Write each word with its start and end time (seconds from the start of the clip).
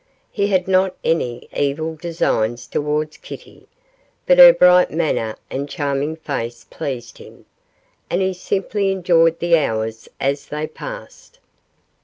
He 0.31 0.47
had 0.47 0.67
not 0.67 0.95
any 1.03 1.47
evil 1.55 1.95
designs 1.95 2.65
towards 2.65 3.17
Kitty, 3.17 3.67
but 4.25 4.39
her 4.39 4.51
bright 4.51 4.89
manner 4.89 5.35
and 5.51 5.69
charming 5.69 6.15
face 6.15 6.63
pleased 6.67 7.19
him, 7.19 7.45
and 8.09 8.19
he 8.19 8.33
simply 8.33 8.91
enjoyed 8.91 9.37
the 9.37 9.55
hours 9.59 10.09
as 10.19 10.47
they 10.47 10.65
passed. 10.65 11.37